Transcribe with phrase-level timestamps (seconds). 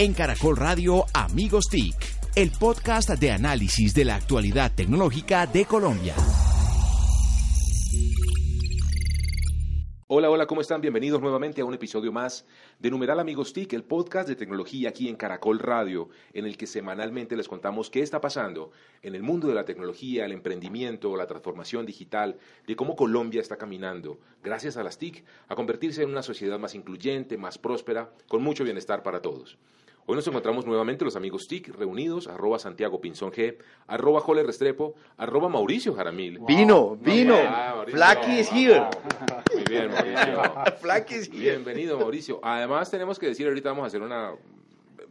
[0.00, 1.96] En Caracol Radio Amigos TIC,
[2.36, 6.14] el podcast de análisis de la actualidad tecnológica de Colombia.
[10.06, 10.80] Hola, hola, ¿cómo están?
[10.80, 12.46] Bienvenidos nuevamente a un episodio más
[12.78, 16.68] de Numeral Amigos TIC, el podcast de tecnología aquí en Caracol Radio, en el que
[16.68, 18.70] semanalmente les contamos qué está pasando
[19.02, 22.38] en el mundo de la tecnología, el emprendimiento, la transformación digital,
[22.68, 26.76] de cómo Colombia está caminando, gracias a las TIC, a convertirse en una sociedad más
[26.76, 29.58] incluyente, más próspera, con mucho bienestar para todos.
[30.10, 34.94] Hoy nos encontramos nuevamente los amigos TIC reunidos, arroba Santiago Pinzón G, arroba Jole Restrepo,
[35.18, 36.38] arroba Mauricio Jaramil.
[36.48, 37.34] Vino, vino.
[37.36, 37.84] Ah,
[38.30, 38.86] is here.
[39.52, 40.42] Muy bien, Mauricio.
[40.80, 41.50] Flaky is here.
[41.50, 42.40] Bienvenido, Mauricio.
[42.42, 44.32] Además, tenemos que decir, ahorita vamos a hacer una...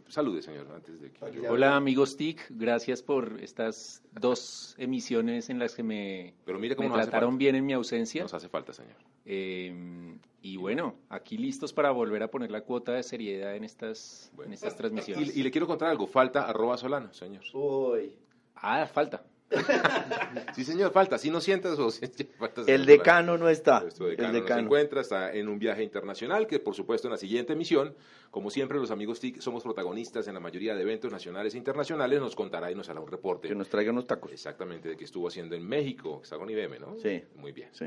[0.08, 1.32] Salude, señor, antes de que...
[1.44, 6.76] yo- Hola amigos TIC, gracias por estas dos emisiones en las que me, Pero mire
[6.76, 8.24] cómo me nos trataron bien en mi ausencia.
[8.24, 8.96] Nos hace falta, señor.
[9.30, 14.32] Eh, y bueno, aquí listos para volver a poner la cuota de seriedad en estas,
[14.34, 14.50] Bueno.
[14.50, 15.36] en estas transmisiones.
[15.36, 16.08] Y, y le quiero contar algo.
[16.08, 17.44] Falta arroba Solano, señor.
[17.54, 18.16] Uy.
[18.56, 19.24] Ah, falta.
[20.56, 21.18] Sí, señor, falta.
[21.18, 22.00] Si no sientas o si
[22.40, 22.86] falta, señor El Solano.
[22.86, 23.82] decano no está.
[23.82, 27.12] Nuestro El decano, no se encuentra, está en un viaje internacional que por supuesto en
[27.14, 27.96] la siguiente emisión,
[28.32, 32.20] como siempre los amigos TIC somos protagonistas en la mayoría de eventos nacionales e internacionales,
[32.20, 34.32] nos contará y nos hará un reporte Que nos traiga unos tacos.
[34.32, 36.98] exactamente de qué estuvo haciendo en México, Hexagon IBM, ¿no?
[36.98, 37.24] Sí.
[37.36, 37.70] Muy bien.
[37.74, 37.86] Sí.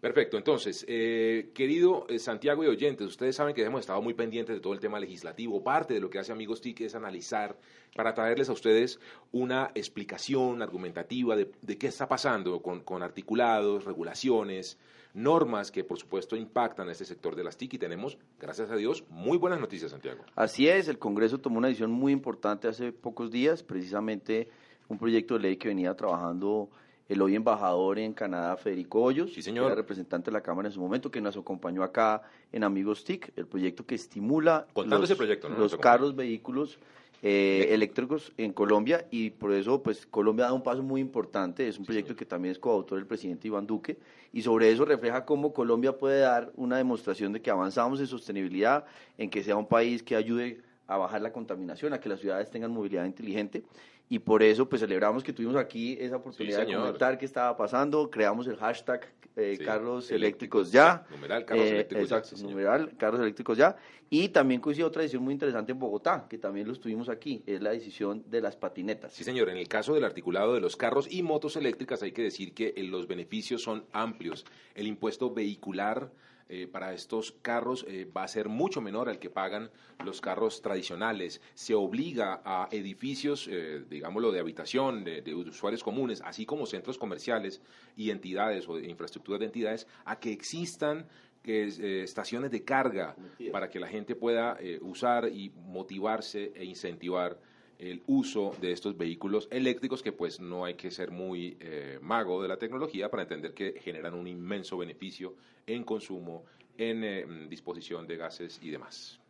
[0.00, 4.54] Perfecto, entonces, eh, querido eh, Santiago y oyentes, ustedes saben que hemos estado muy pendientes
[4.54, 5.64] de todo el tema legislativo.
[5.64, 7.56] Parte de lo que hace Amigos TIC es analizar
[7.96, 9.00] para traerles a ustedes
[9.32, 14.78] una explicación argumentativa de, qué está pasando con, con articulados, regulaciones,
[15.14, 18.76] normas que por supuesto impactan a este sector de las TIC y tenemos, gracias a
[18.76, 20.22] Dios, muy buenas noticias, Santiago.
[20.36, 24.48] Así es, el Congreso tomó una decisión muy importante hace pocos días, precisamente
[24.86, 26.70] un proyecto de ley que venía trabajando
[27.08, 29.64] el hoy embajador en Canadá, Federico Hoyos, Sí, señor.
[29.64, 33.04] que era representante de la Cámara en su momento, que nos acompañó acá en Amigos
[33.04, 35.58] TIC, el proyecto que estimula Contando los, ese proyecto, ¿no?
[35.58, 36.78] los carros, vehículos
[37.22, 41.78] eh, eléctricos en Colombia y por eso pues Colombia da un paso muy importante, es
[41.78, 43.98] un proyecto que también es coautor el presidente Iván Duque
[44.32, 48.84] y sobre eso refleja cómo Colombia puede dar una demostración de que avanzamos en sostenibilidad,
[49.16, 52.50] en que sea un país que ayude a bajar la contaminación, a que las ciudades
[52.50, 53.64] tengan movilidad inteligente
[54.08, 58.10] y por eso pues celebramos que tuvimos aquí esa oportunidad de comentar qué estaba pasando,
[58.10, 62.48] creamos el hashtag eh, Sí, carros eléctricos eléctricos ya, Numeral, carros eh, eléctricos ya, exacto,
[62.48, 63.76] numeral, carros eléctricos ya.
[64.10, 67.60] Y también coincidió otra decisión muy interesante en Bogotá, que también lo estuvimos aquí, es
[67.60, 69.12] la decisión de las patinetas.
[69.12, 69.48] Sí, señor.
[69.50, 72.74] En el caso del articulado de los carros y motos eléctricas, hay que decir que
[72.76, 74.44] eh, los beneficios son amplios.
[74.74, 76.10] El impuesto vehicular
[76.48, 79.70] eh, para estos carros eh, va a ser mucho menor al que pagan
[80.04, 81.40] los carros tradicionales.
[81.54, 86.98] Se obliga a edificios, eh, digámoslo, de habitación, de, de usuarios comunes, así como centros
[86.98, 87.60] comerciales
[87.96, 91.06] y entidades o de infraestructuras de entidades, a que existan
[91.42, 93.16] que es, eh, estaciones de carga
[93.52, 97.38] para que la gente pueda eh, usar y motivarse e incentivar
[97.78, 102.42] el uso de estos vehículos eléctricos que pues no hay que ser muy eh, mago
[102.42, 105.34] de la tecnología para entender que generan un inmenso beneficio
[105.66, 106.44] en consumo,
[106.76, 109.20] en eh, disposición de gases y demás.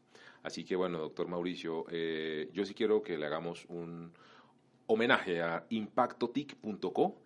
[0.42, 4.12] Así que bueno, doctor Mauricio, eh, yo sí quiero que le hagamos un
[4.86, 7.16] homenaje a impactotic.co,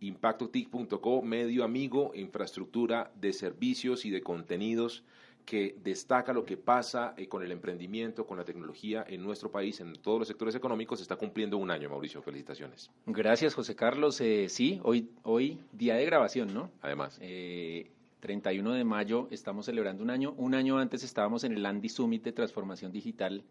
[0.00, 5.02] impactotic.co, medio amigo, infraestructura de servicios y de contenidos
[5.48, 9.80] que destaca lo que pasa eh, con el emprendimiento, con la tecnología en nuestro país,
[9.80, 11.00] en todos los sectores económicos.
[11.00, 12.20] Está cumpliendo un año, Mauricio.
[12.20, 12.90] Felicitaciones.
[13.06, 14.20] Gracias José Carlos.
[14.20, 16.70] Eh, sí, hoy, hoy día de grabación, ¿no?
[16.82, 20.34] Además, Eh, 31 de mayo estamos celebrando un año.
[20.36, 23.42] Un año antes estábamos en el Andy Summit de Transformación Digital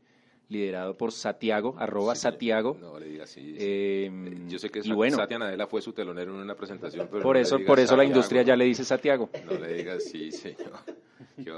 [0.49, 2.77] liderado por Satiago, arroba Sí, Satiago.
[2.79, 3.55] No le diga así.
[3.57, 4.11] Eh,
[4.47, 7.23] Yo sé que y Sa- bueno, Satya Nadella fue su telonero en una presentación, pero
[7.23, 8.03] por no eso, por eso la Santiago.
[8.03, 9.29] industria ya le dice Satiago.
[9.45, 10.73] No le diga así, señor.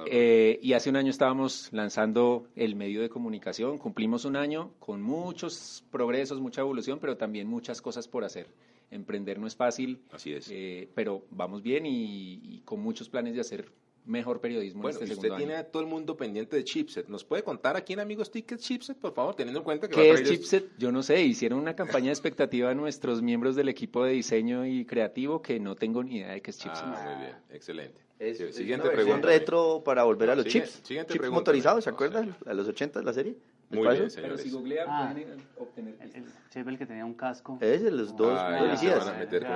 [0.08, 5.02] Eh, y hace un año estábamos lanzando el medio de comunicación, cumplimos un año con
[5.02, 8.48] muchos progresos, mucha evolución, pero también muchas cosas por hacer.
[8.92, 10.50] Emprender no es fácil, Así es.
[10.52, 13.72] eh, pero vamos bien y, y con muchos planes de hacer
[14.06, 15.62] mejor periodismo Bueno, en y este usted segundo tiene año.
[15.68, 17.08] a todo el mundo pendiente de chipset.
[17.08, 20.02] ¿Nos puede contar aquí en Amigos Tickets chipset, por favor, teniendo en cuenta que va
[20.02, 20.72] a ¿Qué es Chipset?
[20.78, 24.66] Yo no sé, hicieron una campaña de expectativa a nuestros miembros del equipo de diseño
[24.66, 26.84] y creativo que no tengo ni idea de qué es Chipset.
[26.86, 28.02] Ah, muy bien, excelente.
[28.20, 29.28] Es, Sí, es siguiente una pregunta.
[29.28, 30.82] retro para volver a los Sigue- chips.
[30.84, 31.40] siguiente chips pregunta.
[31.42, 32.36] motorizados, ¿se No, acuerdan?
[32.46, 33.38] A los 80 la serie.
[33.70, 34.42] ¿Les Muy bien, Pero señores.
[34.42, 35.10] si googlean Ah.
[35.14, 37.60] pueden obtener El, el chip el que tenía un casco.
[37.62, 39.06] Es de los dos ya se policías.
[39.06, 39.56] van a meter con.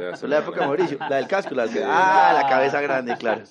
[0.00, 0.60] Ya se Fue la época.
[0.66, 3.42] Mauricio, la del casco, la que- ah, la cabeza grande, claro.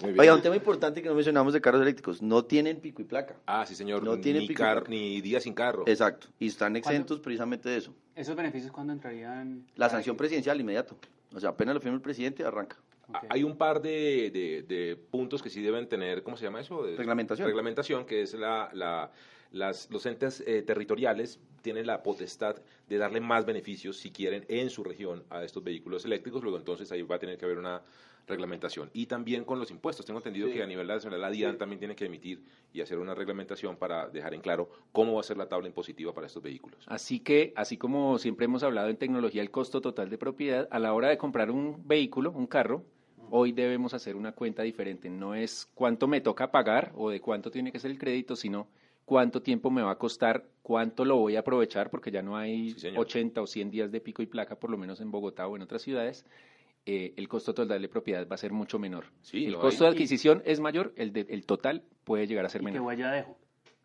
[0.00, 0.20] Muy bien.
[0.20, 3.36] Oiga, un tema importante que no mencionamos de carros eléctricos, no tienen pico y placa.
[3.46, 4.02] Ah, sí, señor.
[4.02, 4.90] No tiene ni, pico car- placa.
[4.90, 5.84] ni día sin carro.
[5.86, 7.94] Exacto, y están exentos precisamente de eso.
[8.16, 9.64] ¿Esos beneficios cuándo entrarían?
[9.76, 10.96] La sanción presidencial inmediato.
[11.32, 12.76] O sea, apenas lo firma el presidente, arranca.
[13.30, 16.84] Hay un par de, de- de puntos que sí deben tener, ¿cómo se llama eso?
[16.84, 17.46] De- Reglamentación.
[17.46, 19.10] Reglamentación, que es la, la,
[19.52, 22.56] las, los entes eh, territoriales tienen la potestad
[22.88, 26.90] de darle más beneficios, si quieren, en su región a estos vehículos eléctricos, luego entonces
[26.92, 27.82] ahí va a tener que haber una
[28.26, 28.90] reglamentación.
[28.92, 30.04] Y también con los impuestos.
[30.04, 32.42] Tengo entendido que a nivel nacional la DIAN también tiene que emitir
[32.74, 36.12] y hacer una reglamentación para dejar en claro cómo va a ser la tabla impositiva
[36.12, 36.84] para estos vehículos.
[36.88, 40.78] Así que, así como siempre hemos hablado en tecnología, el costo total de propiedad, a
[40.78, 42.84] la hora de comprar un vehículo, un carro,
[43.30, 45.10] hoy debemos hacer una cuenta diferente.
[45.10, 48.68] No es cuánto me toca pagar o de cuánto tiene que ser el crédito, sino
[49.04, 52.76] cuánto tiempo me va a costar, cuánto lo voy a aprovechar, porque ya no hay
[52.96, 55.62] 80 o 100 días de pico y placa, por lo menos en Bogotá o en
[55.62, 56.26] otras ciudades,
[56.84, 59.06] eh, el costo total de propiedad va a ser mucho menor.
[59.32, 62.64] el costo de adquisición es mayor, el, de, el total puede llegar a ser ¿Y
[62.66, 62.80] menor.
[62.80, 63.36] ¿Qué huella dejo?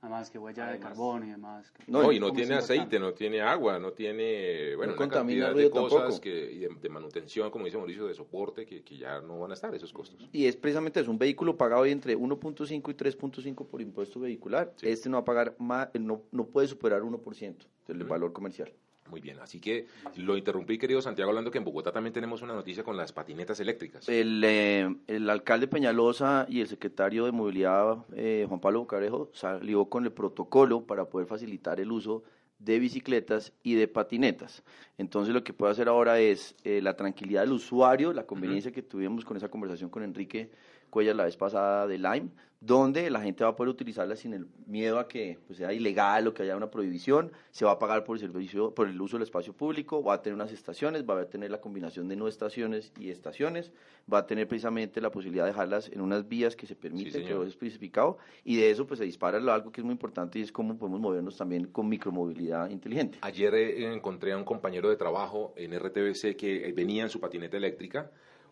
[0.03, 1.71] Además, que huella de carbón y demás.
[1.87, 6.19] No, y no tiene aceite, no tiene agua, no tiene, bueno, una cantidad de cosas
[6.19, 9.73] que, de, manutención, como dice Mauricio, de soporte, que, que, ya no van a estar
[9.73, 10.27] esos costos.
[10.33, 14.73] Y es precisamente es un vehículo pagado entre 1.5 y 3.5 por impuesto vehicular.
[14.81, 17.55] Este no va a pagar más, no, no puede superar 1%
[17.87, 18.73] del valor comercial.
[19.09, 22.53] Muy bien, así que lo interrumpí, querido Santiago, hablando que en Bogotá también tenemos una
[22.53, 24.07] noticia con las patinetas eléctricas.
[24.07, 29.85] El, eh, el alcalde Peñalosa y el secretario de Movilidad, eh, Juan Pablo Bucarejo, salió
[29.85, 32.23] con el protocolo para poder facilitar el uso
[32.59, 34.63] de bicicletas y de patinetas.
[34.97, 38.81] Entonces lo que puede hacer ahora es eh, la tranquilidad del usuario, la conveniencia que
[38.81, 40.49] tuvimos con esa conversación con Enrique
[40.89, 42.29] Cuellar la vez pasada de Lime,
[42.65, 46.27] donde la gente va a poder utilizarla sin el miedo a que pues, sea ilegal
[46.27, 49.17] o que haya una prohibición, se va a pagar por el servicio, por el uso
[49.17, 52.29] del espacio público, va a tener unas estaciones, va a tener la combinación de no
[52.29, 53.73] estaciones y estaciones,
[54.11, 57.33] va a tener precisamente la posibilidad de dejarlas en unas vías que se permiten, que
[57.33, 60.51] es especificado, y de eso pues se dispara algo que es muy importante y es
[60.53, 63.17] cómo podemos movernos también con micromovilidad inteligente.
[63.21, 67.57] Ayer eh, encontré a un compañero de trabajo en RTBC que venía en su patineta
[67.57, 68.09] eléctrica,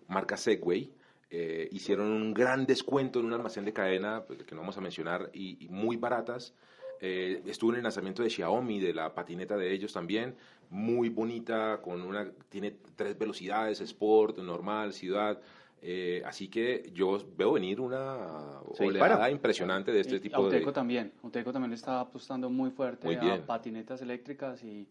[0.10, 0.92] marca Segway,
[1.34, 4.82] eh, hicieron un gran descuento en un almacén de cadena, pues, que no vamos a
[4.82, 6.54] mencionar, y, muy baratas.
[7.00, 10.36] Eh, estuvo en el lanzamiento de Xiaomi, de la patineta de ellos también,
[10.70, 15.40] muy bonita, con una, tiene tres velocidades, sport, normal, ciudad.
[15.82, 20.58] Eh, así que yo veo venir una oleada impresionante de este tipo de...
[20.58, 24.86] Uteco también, Uteco también está apostando muy fuerte a patinetas eléctricas y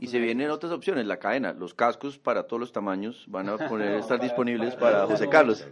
[0.00, 3.56] y, se vienen otras opciones, la cadena, los cascos para todos los tamaños van a
[3.68, 5.66] poner, estar disponibles para, José Carlos.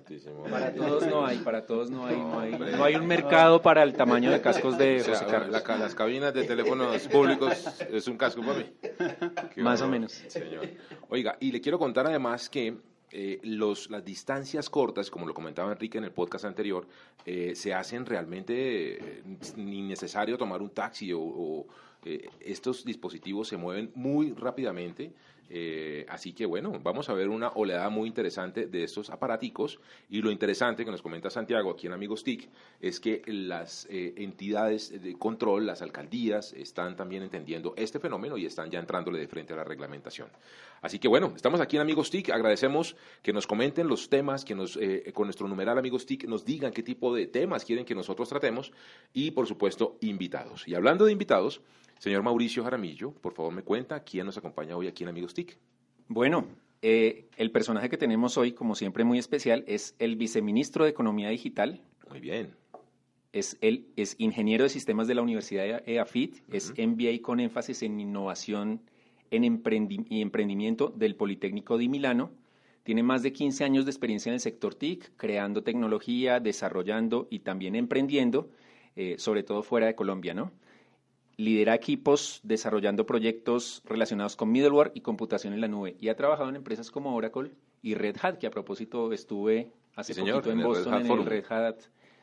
[0.50, 3.82] Para todos no hay, para todos no hay, no hay, no hay un mercado para
[3.82, 5.50] el tamaño de cascos de José Carlos.
[5.50, 8.66] las cabinas de teléfonos públicos es un casco para mí.
[9.56, 10.12] Más o menos.
[10.28, 10.68] Señor.
[11.08, 12.76] Oiga, y le quiero contar además que
[13.16, 16.84] eh, los, las distancias cortas, como lo comentaba Enrique en el podcast anterior,
[17.24, 19.22] eh, se hacen realmente eh,
[19.56, 21.64] innecesario tomar un taxi o
[22.04, 25.12] eh, estos dispositivos se mueven muy rápidamente,
[25.50, 29.78] eh, así que bueno, vamos a ver una oleada muy interesante de estos aparaticos
[30.08, 32.48] y lo interesante que nos comenta Santiago aquí en Amigos TIC
[32.80, 38.46] es que las eh, entidades de control, las alcaldías, están también entendiendo este fenómeno y
[38.46, 40.28] están ya entrándole de frente a la reglamentación.
[40.84, 44.54] Así que bueno, estamos aquí en Amigos TIC, agradecemos que nos comenten los temas, que
[44.54, 44.78] nos,
[45.14, 48.70] con nuestro numeral Amigos TIC nos digan qué tipo de temas quieren que nosotros tratemos
[49.14, 50.68] y por supuesto invitados.
[50.68, 51.62] Y hablando de invitados,
[51.98, 55.56] Señor Mauricio Jaramillo, por favor me cuenta quién nos acompaña hoy aquí en Amigos TIC.
[56.08, 56.48] Bueno,
[56.82, 61.30] eh, el personaje que tenemos hoy, como siempre muy especial, es el viceministro de Economía
[61.30, 61.80] Digital.
[62.10, 62.56] Muy bien.
[63.32, 67.98] Es, él es ingeniero de sistemas de la Universidad EAFIT, es MBA con énfasis en
[68.00, 68.82] innovación
[69.36, 69.44] en
[70.08, 72.30] y emprendimiento del Politécnico de Milano.
[72.82, 77.40] Tiene más de 15 años de experiencia en el sector TIC, creando tecnología, desarrollando y
[77.40, 78.50] también emprendiendo,
[78.96, 80.52] eh, sobre todo fuera de Colombia, ¿no?
[81.36, 86.48] lidera equipos desarrollando proyectos relacionados con middleware y computación en la nube y ha trabajado
[86.48, 87.50] en empresas como Oracle
[87.82, 91.76] y Red Hat, que a propósito estuve hace poquito en, Boston en el Red Hat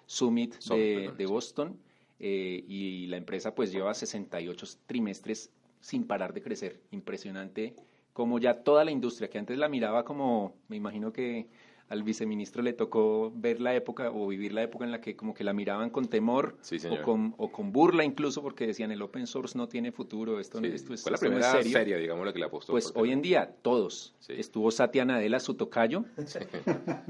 [0.06, 1.78] Summit de, Boston
[2.20, 5.52] eh, y la empresa pues lleva 68 trimestres
[5.82, 6.82] sin parar de crecer.
[6.92, 7.76] Impresionante
[8.14, 11.48] como ya toda la industria que antes la miraba como, me imagino que
[11.92, 15.34] al viceministro le tocó ver la época o vivir la época en la que como
[15.34, 16.56] que la miraban con temor
[16.90, 20.60] o, con, o con burla incluso porque decían el open source no tiene futuro, esto,
[20.60, 21.74] esto, Fue la primera serio.
[21.74, 22.72] seria, digamos, la que le apostó.
[22.72, 24.16] Pues hoy en día todos.
[24.30, 26.06] Estuvo Satya Nadella, su tocayo,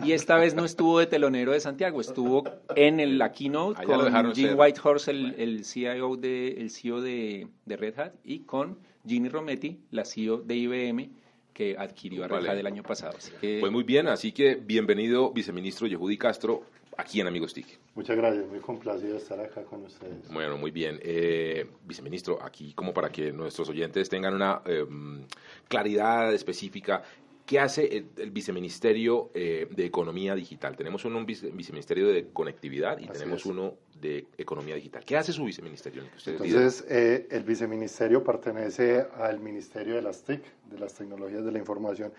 [0.04, 2.44] y esta vez no estuvo de telonero de Santiago, estuvo
[2.76, 7.78] en el, la keynote con Jim Whitehorse, el, el, CIO de, el CEO de, de
[7.78, 11.12] Red Hat, y con Ginny Rometty, la CEO de IBM,
[11.54, 13.18] que adquirió a Red del año pasado.
[13.42, 16.64] Pues muy bien, así que bienvenido, viceministro Yehudi Castro,
[16.98, 17.80] aquí en Amigos TIC.
[17.96, 20.32] Muchas gracias, muy complacido estar acá con ustedes.
[20.32, 21.00] Bueno, muy bien.
[21.02, 25.26] Eh, viceministro, aquí como para que nuestros oyentes tengan una em,
[25.68, 27.04] claridad específica,
[27.46, 30.76] ¿qué hace el, viceministerio eh, de Economía Digital?
[30.78, 35.06] Tenemos un, viceministerio de Conectividad y tenemos uno de Economía Digital.
[35.06, 36.04] ¿Qué hace su viceministerio?
[36.26, 41.60] Entonces, eh, el viceministerio pertenece al Ministerio de las TIC, de las Tecnologías de la
[41.60, 42.12] Información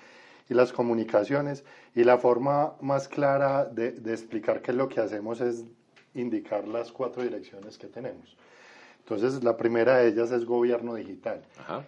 [0.49, 5.01] y las Comunicaciones, y la forma más clara de, de explicar qué es lo que
[5.01, 5.65] hacemos es
[6.15, 8.37] indicar las cuatro direcciones que tenemos.
[9.05, 11.43] Entonces, la primera de ellas es gobierno digital,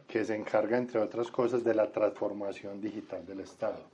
[0.08, 3.84] que se encarga, entre otras cosas, de la transformación digital del Estado.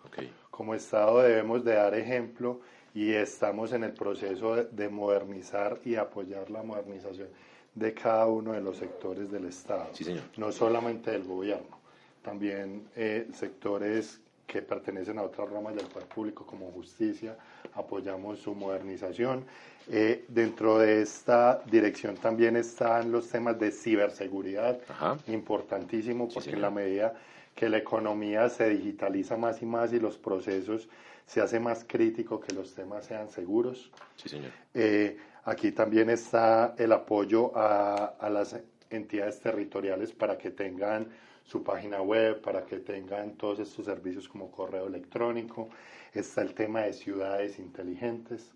[0.50, 2.60] Como Estado debemos de dar ejemplo
[2.94, 7.28] y estamos en el proceso de, modernizar y apoyar la modernización
[7.74, 9.90] de cada uno de los sectores del Estado.
[10.36, 11.78] No solamente del gobierno,
[12.22, 17.36] también eh, sectores que pertenecen a otras ramas del poder público como justicia,
[17.74, 19.44] apoyamos su modernización.
[19.88, 24.80] Eh, dentro de esta dirección también están los temas de ciberseguridad,
[25.28, 27.14] importantísimo, porque en la medida
[27.54, 30.88] que la economía se digitaliza más y más y los procesos
[31.26, 33.90] se hace más crítico que los temas sean seguros.
[34.16, 34.50] Sí, señor.
[34.74, 38.56] Eh, aquí también está el apoyo a, a las
[38.90, 41.08] entidades territoriales para que tengan
[41.44, 45.68] su página web, para que tengan todos estos servicios como correo electrónico.
[46.12, 48.52] Está el tema de ciudades inteligentes.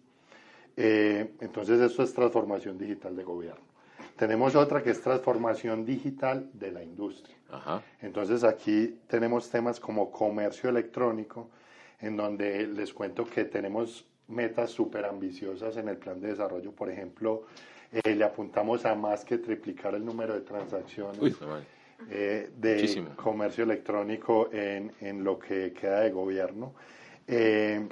[0.76, 3.64] Eh, entonces, esto es transformación digital de gobierno.
[4.16, 7.36] Tenemos otra que es transformación digital de la industria.
[8.00, 11.50] Entonces, aquí tenemos temas como comercio electrónico,
[12.04, 16.72] en donde les cuento que tenemos metas súper ambiciosas en el plan de desarrollo.
[16.72, 17.44] Por ejemplo,
[17.92, 21.36] eh, le apuntamos a más que triplicar el número de transacciones.
[22.10, 26.74] Eh, de comercio electrónico en, en, lo que queda de gobierno.
[27.26, 27.86] Eh,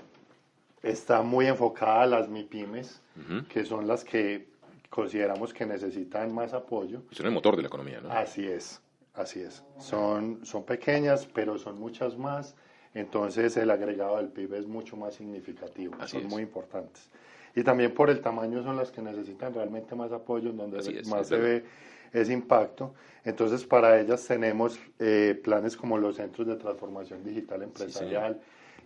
[0.82, 3.00] está muy enfocada a las MIPIMES,
[3.48, 4.48] que son las que
[4.90, 7.02] consideramos que necesitan más apoyo.
[7.12, 8.10] Son el motor de la economía, ¿no?
[8.10, 8.82] Así es,
[9.14, 9.62] así es.
[9.78, 12.56] Son, son pequeñas, pero son muchas más.
[12.94, 15.94] Entonces el agregado del PIB es mucho más significativo.
[16.06, 17.10] son muy importantes.
[17.54, 21.28] Y también por el tamaño son las que necesitan realmente más apoyo, en donde más
[21.28, 21.64] se ve
[22.12, 22.94] ese impacto.
[23.24, 28.40] Entonces, para ellas tenemos eh, planes como los Centros de Transformación Digital Empresarial,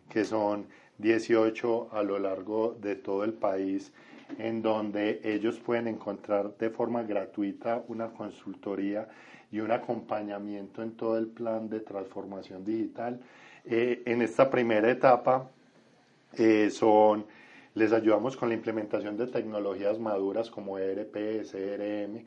[0.08, 0.66] que son
[0.98, 3.92] 18 a lo largo de todo el país,
[4.38, 9.08] en donde ellos pueden encontrar de forma gratuita una consultoría
[9.52, 13.20] y un acompañamiento en todo el plan de transformación digital.
[13.68, 15.50] Eh, en esta primera etapa
[16.34, 17.26] eh, son,
[17.74, 22.24] les ayudamos con la implementación de tecnologías maduras como ERP, CRM,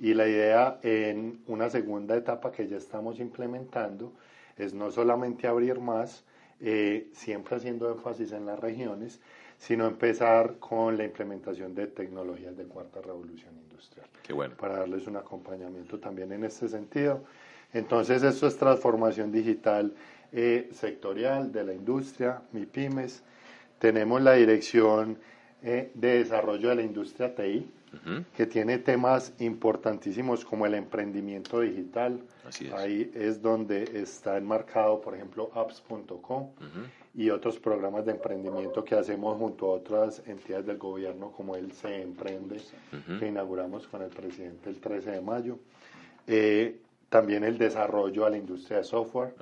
[0.00, 4.12] y la idea en una segunda etapa que ya estamos implementando
[4.56, 6.24] es no solamente abrir más,
[6.60, 9.20] eh, siempre haciendo énfasis en las regiones,
[9.58, 14.06] sino empezar con la implementación de tecnologías de cuarta revolución industrial.
[14.24, 14.56] Qué bueno.
[14.56, 17.22] Para darles un acompañamiento también en este sentido.
[17.72, 19.94] Entonces, esto es transformación digital
[20.32, 23.22] eh, sectorial de la industria, MIPIMES.
[23.78, 25.18] Tenemos la dirección
[25.62, 27.70] eh, de desarrollo de la industria TI,
[28.34, 32.20] que tiene temas importantísimos como el emprendimiento digital.
[32.74, 36.48] Ahí es donde está enmarcado, por ejemplo, apps.com
[37.14, 41.72] y otros programas de emprendimiento que hacemos junto a otras entidades del gobierno como el
[41.72, 42.62] Se Emprende,
[43.18, 45.58] que inauguramos con el presidente el 13 de mayo.
[46.26, 46.80] Eh,
[47.12, 49.34] también el desarrollo a la industria de software,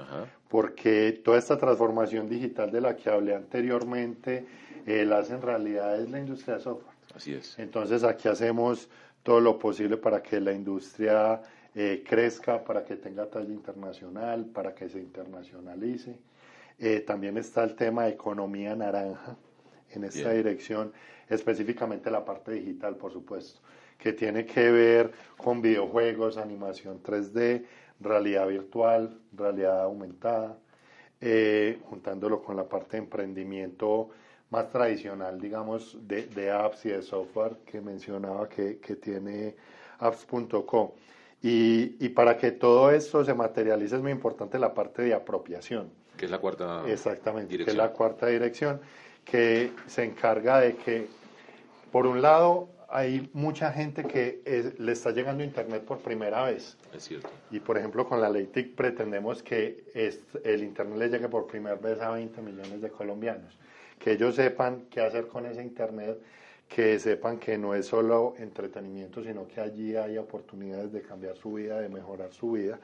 [0.49, 4.45] porque toda esta transformación digital de la que hablé anteriormente,
[4.87, 6.97] eh, la hace en realidad es la industria de software.
[7.15, 7.57] Así es.
[7.61, 8.89] Entonces aquí hacemos
[9.23, 11.41] todo lo posible para que la industria
[11.73, 16.19] eh, crezca, para que tenga talla internacional, para que se internacionalice.
[16.77, 19.37] Eh, también está el tema de economía naranja
[19.91, 20.93] en esta dirección,
[21.29, 23.61] específicamente la parte digital, por supuesto,
[24.01, 27.65] que tiene que ver con videojuegos, animación 3D,
[28.01, 30.57] realidad virtual, realidad aumentada,
[31.21, 34.09] eh, juntándolo con la parte de emprendimiento
[34.49, 39.55] más tradicional, digamos, de, de, apps y de software que mencionaba que, que tiene
[39.99, 40.91] apps.com.
[41.43, 45.91] Y, y, para que todo esto se materialice es muy importante la parte de apropiación.
[46.17, 48.81] Que es la cuarta Exactamente, que es la cuarta dirección,
[49.25, 51.07] que se encarga de que,
[51.93, 56.77] por un lado, hay mucha gente que le está llegando Internet por primera vez.
[56.95, 57.29] Es cierto.
[57.51, 59.85] Y por ejemplo, con la ley TIC pretendemos que
[60.45, 63.57] el Internet le llegue por primera vez a 20 millones de colombianos
[64.01, 66.19] que ellos sepan qué hacer con ese Internet,
[66.67, 71.53] que sepan que no es solo entretenimiento, sino que allí hay oportunidades de cambiar su
[71.53, 72.81] vida, de mejorar su vida,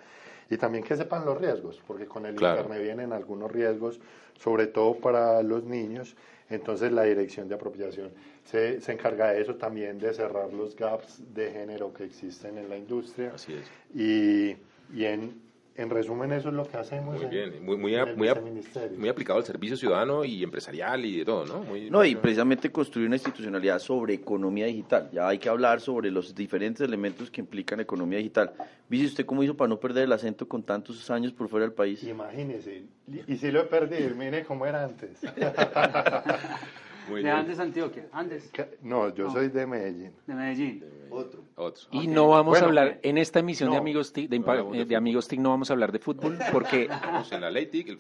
[0.51, 3.99] y también que sepan los riesgos, porque con el Internet vienen algunos riesgos,
[4.39, 6.15] sobre todo para los niños,
[6.51, 8.11] entonces la dirección de apropiación
[8.47, 12.69] se, se, encarga de eso también, de cerrar los gaps de género que existen en
[12.69, 13.33] la industria.
[13.35, 13.71] Así es.
[13.95, 14.57] Y,
[14.97, 15.47] y en
[15.79, 17.21] en resumen, eso es lo que hacemos.
[17.21, 21.65] Muy bien, muy, muy, muy, aplicado al servicio ciudadano y empresarial y de todo, ¿no?
[21.91, 25.11] no, y precisamente construir una institucionalidad sobre economía digital.
[25.13, 28.53] Ya hay que hablar sobre los diferentes elementos que implican economía digital.
[28.89, 31.75] Vice, ¿usted cómo hizo para no perder el acento con tantos años por fuera del
[31.75, 32.03] país?
[32.05, 32.85] Imagínese,
[33.27, 35.21] y si lo he perdido, mire cómo era antes.
[37.15, 38.51] de antes Antioquia, antes.
[38.83, 40.13] No, yo soy de Medellín.
[40.27, 40.85] De Medellín.
[41.11, 41.47] Otro.
[41.91, 45.51] Y no vamos a hablar, en esta emisión de Amigos TIC, de, Amigos TIC no
[45.51, 46.91] vamos a hablar de fútbol porque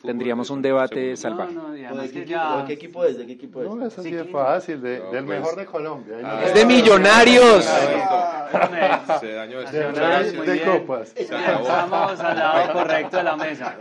[0.02, 1.54] tendríamos un debate salvaje.
[1.54, 2.10] ¿De,
[2.66, 3.16] qué equipo, es?
[3.16, 3.68] ¿De qué equipo es?
[3.70, 6.16] No, eso sí, es fácil, del pues, mejor de Colombia.
[6.22, 7.64] Ah, es de Millonarios.
[9.20, 11.12] Se dañó de, copas.
[11.16, 13.76] Estamos al lado correcto de la mesa.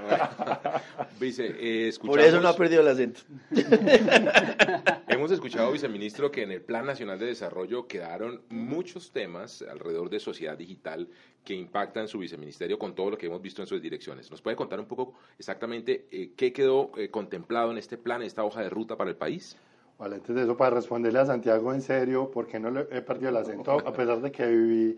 [1.19, 3.21] Vice, Por eso no ha perdido el acento.
[5.25, 10.19] Hemos escuchado, viceministro, que en el Plan Nacional de Desarrollo quedaron muchos temas alrededor de
[10.19, 11.09] sociedad digital
[11.43, 14.29] que impactan su viceministerio con todo lo que hemos visto en sus direcciones.
[14.29, 18.27] ¿Nos puede contar un poco exactamente eh, qué quedó eh, contemplado en este plan, en
[18.27, 19.57] esta hoja de ruta para el país?
[19.97, 23.29] Vale, antes de eso, para responderle a Santiago en serio, porque no le he perdido
[23.29, 24.97] el acento, a pesar de que viví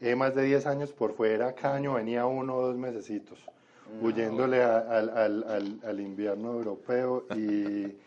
[0.00, 3.44] eh, más de 10 años por fuera, cada año venía uno o dos mesecitos,
[4.00, 8.05] mm, huyéndole al, al, al invierno europeo y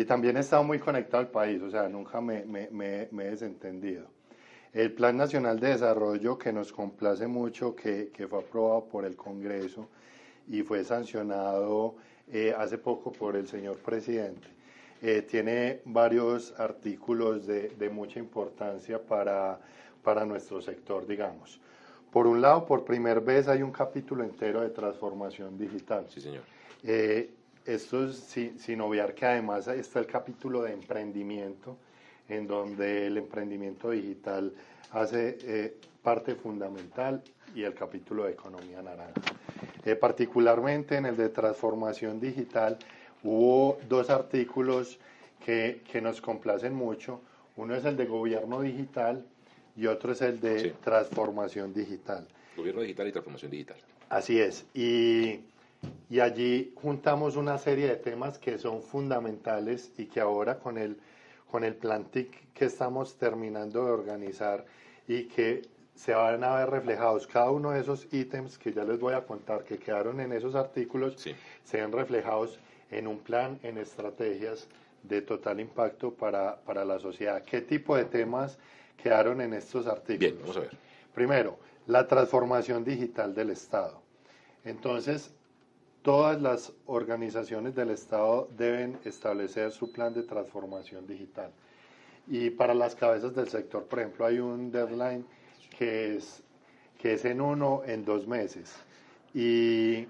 [0.00, 4.06] y también he estado muy conectado al país, o sea, nunca me, me, he desentendido.
[4.72, 9.14] El Plan Nacional de Desarrollo, que nos complace mucho, que, que fue aprobado por el
[9.14, 9.90] Congreso
[10.48, 11.96] y fue sancionado
[12.32, 14.48] eh, hace poco por el señor presidente,
[15.02, 19.60] eh, tiene varios artículos de, de mucha importancia para,
[20.02, 21.60] para nuestro sector, digamos.
[22.10, 26.06] Por un lado, por primera vez hay un capítulo entero de transformación digital.
[26.08, 26.44] Sí, señor.
[26.82, 27.34] Eh,
[27.66, 31.76] esto es sin, obviar que además está el capítulo de emprendimiento,
[32.28, 34.52] en donde el emprendimiento digital
[34.92, 37.22] hace eh, parte fundamental
[37.54, 39.20] y el capítulo de economía naranja.
[39.84, 42.78] Eh, particularmente en el de transformación digital
[43.22, 44.98] hubo dos artículos
[45.44, 47.20] que, que, nos complacen mucho.
[47.56, 49.24] Uno es el de gobierno digital
[49.76, 52.26] y otro es el de transformación digital.
[52.56, 53.76] Gobierno digital y transformación digital.
[54.08, 54.66] Así es.
[54.74, 55.40] Y
[56.08, 60.98] y allí juntamos una serie de temas que son fundamentales y que ahora con el,
[61.50, 64.64] con el plan TIC que estamos terminando de organizar
[65.06, 65.62] y que
[65.94, 69.24] se van a ver reflejados cada uno de esos ítems que ya les voy a
[69.24, 71.16] contar que quedaron en esos artículos,
[71.64, 72.58] se ven reflejados
[72.90, 74.66] en un plan, en estrategias
[75.02, 77.42] de total impacto para, para la sociedad.
[77.42, 78.58] ¿Qué tipo de temas
[79.02, 80.18] quedaron en estos artículos?
[80.18, 80.76] Bien, vamos a ver.
[81.14, 84.00] Primero, la transformación digital del Estado.
[84.64, 85.32] Entonces,
[86.02, 91.50] Todas las organizaciones del Estado deben establecer su plan de transformación digital.
[92.26, 95.26] Y para las cabezas del sector, por ejemplo, hay un deadline
[95.76, 96.42] que es,
[96.98, 98.72] que es en uno, en dos meses.
[99.34, 100.06] Y,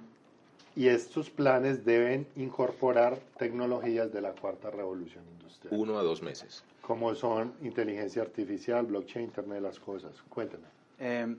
[0.76, 5.74] y estos planes deben incorporar tecnologías de la cuarta revolución industrial.
[5.80, 6.62] Uno a dos meses.
[6.82, 10.12] Como son inteligencia artificial, blockchain, Internet de las cosas.
[10.28, 10.64] Cuéntame.
[10.98, 11.34] Eh,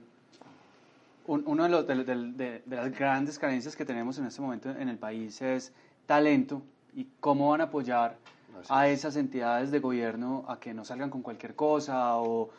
[1.26, 5.72] una de, de, las grandes carencias que tenemos en este momento en el país es
[6.06, 6.62] talento
[6.94, 8.16] y cómo van a apoyar
[8.68, 12.50] a esas entidades de gobierno a que no salgan con cualquier cosa o,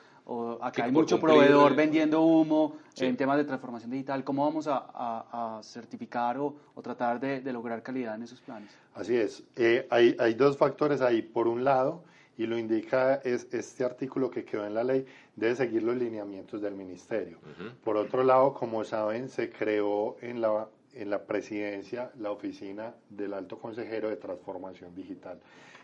[0.62, 4.24] a que hay mucho proveedor vendiendo humo en temas de transformación digital.
[4.24, 8.72] ¿Cómo vamos a, certificar o, tratar de, lograr calidad en esos planes?
[8.96, 9.44] Así es.
[9.56, 11.22] Eh, hay, hay dos factores ahí.
[11.22, 12.04] Por un lado,
[12.38, 16.62] y lo indica es este artículo que quedó en la ley, debe seguir los lineamientos
[16.62, 17.38] del ministerio.
[17.84, 23.34] Por otro lado, como saben, se creó en la, en la presidencia la oficina del
[23.34, 25.40] alto consejero de transformación digital,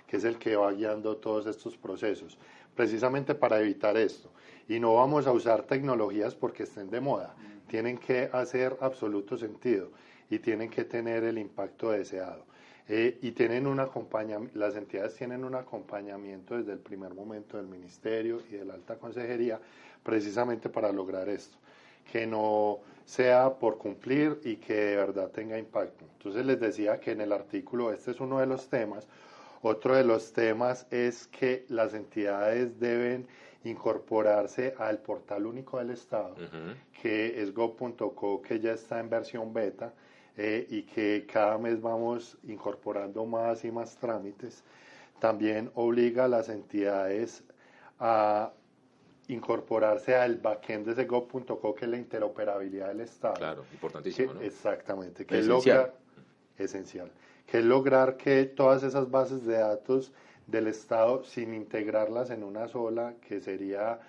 [0.08, 2.38] que es el que va guiando todos estos procesos,
[2.76, 4.32] precisamente para evitar esto.
[4.68, 7.36] Y no vamos a usar tecnologías porque estén de moda,
[7.68, 9.92] tienen que hacer absoluto sentido
[10.30, 12.49] y tienen que tener el impacto deseado.
[12.92, 17.68] Eh, y tienen un acompañamiento, las entidades tienen un acompañamiento desde el primer momento del
[17.68, 19.60] Ministerio y de la Alta Consejería
[20.02, 21.56] precisamente para lograr esto,
[22.12, 26.04] que no sea por cumplir y que de verdad tenga impacto.
[26.18, 29.08] Entonces les decía que en el artículo, este es uno de los temas,
[29.62, 33.28] otro de los temas es que las entidades deben
[33.66, 36.36] incorporarse al portal único del Estado,
[37.02, 39.94] que es go.co, que ya está en versión beta,
[40.42, 44.64] eh, y que cada mes vamos incorporando más y más trámites,
[45.20, 47.44] también obliga a las entidades
[48.00, 48.54] a
[49.28, 53.34] incorporarse al backend de go.co, que es la interoperabilidad del Estado.
[53.34, 54.36] Claro, importantísimo.
[54.36, 54.42] ¿no?
[54.42, 55.78] Exactamente, que esencial.
[55.78, 55.94] Logra,
[56.58, 57.12] esencial,
[57.46, 60.14] que es lograr que todas esas bases de datos
[60.50, 64.00] del Estado sin integrarlas en una sola, que sería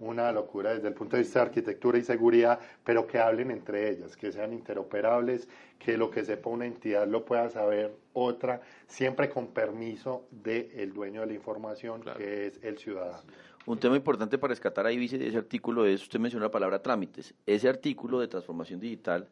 [0.00, 3.90] una locura desde el punto de vista de arquitectura y seguridad, pero que hablen entre
[3.90, 9.30] ellas, que sean interoperables, que lo que sepa una entidad lo pueda saber otra, siempre
[9.30, 13.22] con permiso del dueño de la información, que es el ciudadano.
[13.66, 16.80] Un tema importante para rescatar ahí, vice, de ese artículo es, usted mencionó la palabra
[16.80, 17.34] trámites.
[17.44, 19.28] Ese artículo de transformación digital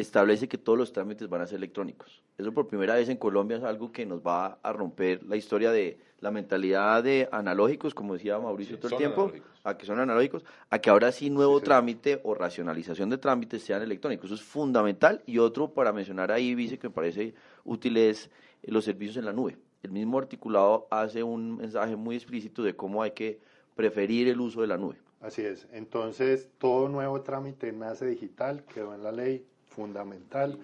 [0.00, 2.22] establece que todos los trámites van a ser electrónicos.
[2.36, 5.70] Eso por primera vez en Colombia es algo que nos va a romper la historia
[5.70, 9.32] de la mentalidad de analógicos, como decía Mauricio todo el tiempo,
[9.64, 13.80] a que son analógicos, a que ahora sí nuevo trámite o racionalización de trámites sean
[13.80, 14.26] electrónicos.
[14.26, 15.22] Eso es fundamental.
[15.24, 18.30] Y otro para mencionar ahí, dice que me parece útil es
[18.62, 19.56] eh, los servicios en la nube.
[19.82, 23.40] El mismo articulado hace un mensaje muy explícito de cómo hay que
[23.74, 24.96] preferir el uso de la nube.
[25.22, 25.66] Así es.
[25.72, 29.46] Entonces, todo nuevo trámite nace digital, quedó en la ley,
[29.76, 30.58] fundamental.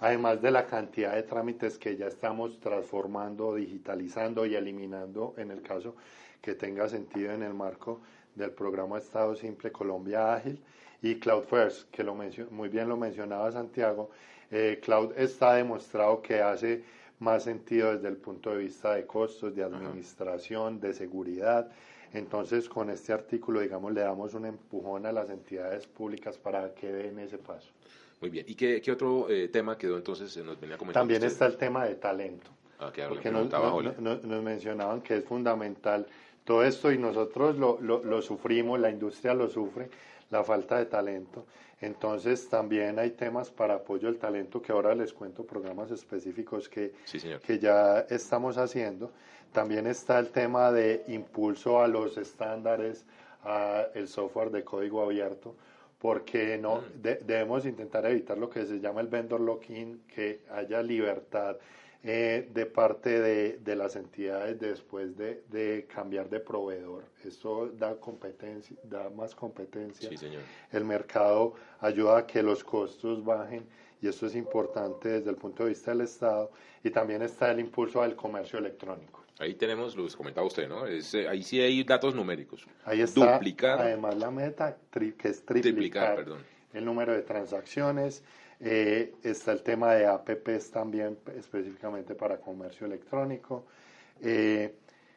[0.00, 5.62] Además de la cantidad de trámites que ya estamos transformando, digitalizando y eliminando en el
[5.62, 5.94] caso
[6.42, 8.00] que tenga sentido en el marco
[8.34, 10.60] del programa Estado Simple Colombia Ágil
[11.02, 14.10] y Cloud First, que lo muy bien lo mencionaba Santiago.
[14.50, 16.82] Eh, Cloud está demostrado que hace
[17.18, 21.70] más sentido desde el punto de vista de costos, de administración, de seguridad.
[22.12, 26.90] Entonces, con este artículo, digamos, le damos un empujón a las entidades públicas para que
[26.90, 27.70] den ese paso.
[28.20, 28.44] Muy bien.
[28.48, 30.36] ¿Y qué, qué otro eh, tema quedó entonces?
[30.44, 32.50] Nos venía También está el tema de talento.
[32.78, 33.50] Ah, que porque nos,
[33.98, 36.06] nos, mencionaban que es fundamental
[36.44, 39.90] todo esto y nosotros lo, lo, lo, sufrimos, la industria lo sufre,
[40.30, 41.44] la falta de talento.
[41.82, 46.94] Entonces también hay temas para apoyo al talento que ahora les cuento programas específicos que,
[47.46, 49.10] que ya estamos haciendo.
[49.52, 53.04] También está el tema de impulso a los estándares,
[53.44, 55.54] a el software de código abierto
[56.00, 57.02] porque no mm.
[57.26, 61.58] debemos intentar evitar lo que se llama el vendor lock-in, que haya libertad
[62.02, 67.04] eh, de parte de, de, las entidades después de, de, cambiar de proveedor.
[67.22, 70.08] Esto da competencia, da más competencia.
[70.08, 70.40] Sí, señor.
[70.72, 73.66] El mercado ayuda a que los costos bajen
[74.00, 76.50] y esto es importante desde el punto de vista del Estado.
[76.82, 79.19] Y también está el impulso al comercio electrónico.
[79.40, 80.86] Ahí tenemos, lo comentaba usted, ¿no?
[80.86, 82.66] Eh, ahí sí hay datos numéricos.
[82.84, 83.32] Ahí está.
[83.32, 83.80] Duplicar.
[83.80, 86.26] Además, la meta, que es triplicar,
[86.74, 88.22] el número de transacciones.
[88.60, 93.64] Eh, está el tema de APPs también, específicamente para comercio electrónico.
[94.20, 94.74] Eh,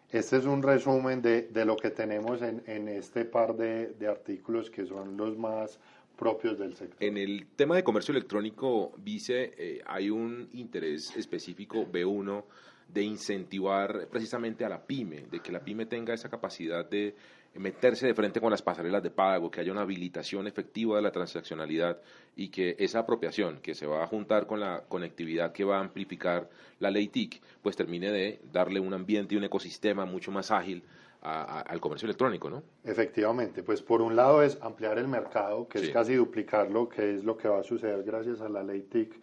[0.10, 4.08] este es un resumen de, de lo que tenemos en, en este par de, de,
[4.08, 5.80] artículos que son los más
[6.16, 7.04] propios del sector.
[7.04, 12.46] En el tema de comercio electrónico, Vice, hay un interés específico B1
[12.94, 17.16] de incentivar precisamente a la pyme, de que la pyme tenga esa capacidad de
[17.56, 21.12] meterse de frente con las pasarelas de pago, que haya una habilitación efectiva de la
[21.12, 22.00] transaccionalidad
[22.36, 25.82] y que esa apropiación que se va a juntar con la conectividad que va a
[25.82, 30.52] amplificar la ley TIC, pues termine de darle un ambiente y un ecosistema mucho más
[30.52, 30.84] ágil
[31.22, 32.64] al comercio electrónico, ¿no?
[32.84, 37.24] Efectivamente, pues por un lado es ampliar el mercado, que es casi duplicarlo, que es
[37.24, 39.22] lo que va a suceder gracias a la ley TIC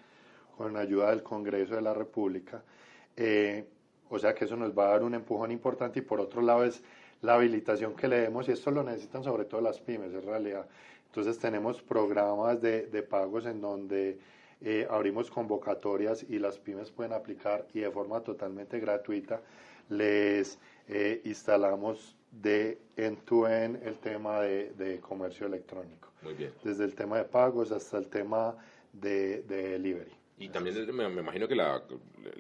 [0.56, 2.62] con ayuda del Congreso de la República
[3.20, 3.66] eh,
[4.08, 6.64] o sea que eso nos va a dar un empujón importante y por otro lado
[6.64, 6.82] es
[7.20, 10.66] la habilitación que le demos y esto lo necesitan sobre todo las pymes en realidad.
[11.06, 14.18] Entonces tenemos programas de, de pagos en donde
[14.62, 19.40] eh, abrimos convocatorias y las pymes pueden aplicar y de forma totalmente gratuita
[19.90, 26.08] les eh, instalamos de end-to-end el tema de, de, comercio electrónico.
[26.22, 26.52] Muy bien.
[26.64, 28.56] Desde el tema de pagos hasta el tema
[28.92, 30.19] de, de delivery.
[30.40, 31.82] Y también me, imagino que la,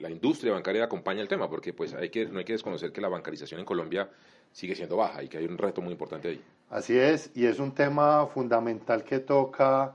[0.08, 3.08] industria bancaria acompaña el tema, porque pues hay que, no hay que desconocer que la
[3.08, 4.08] bancarización en Colombia
[4.52, 6.42] sigue siendo baja y que hay un reto muy importante ahí.
[6.70, 9.94] Así es, y es un tema fundamental que toca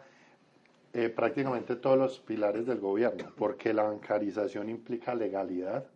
[0.93, 5.87] eh, prácticamente todos los pilares del gobierno, porque la bancarización implica legalidad,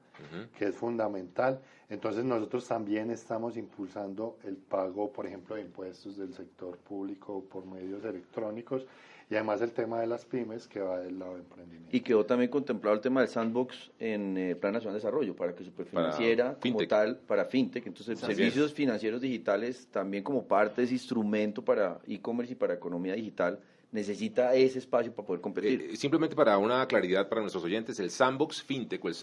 [0.57, 1.61] que es fundamental.
[1.89, 7.65] Entonces nosotros también estamos impulsando el pago, por ejemplo, de impuestos del sector público por
[7.65, 8.85] medios electrónicos
[9.29, 11.95] y además el tema de las pymes que va del lado de emprendimiento.
[11.95, 15.35] Y quedó también contemplado el tema del sandbox en el eh, Plan Nacional de Desarrollo
[15.35, 20.85] para que Superfinanciera como tal, para fintech, entonces servicios financieros digitales también como parte de
[20.85, 23.59] ese instrumento para e-commerce y para economía digital
[23.91, 25.81] necesita ese espacio para poder competir.
[25.81, 29.15] Eh, simplemente para una claridad para nuestros oyentes, el sandbox fintech o el,